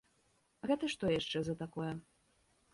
[0.71, 1.93] Гэта што яшчэ за такое?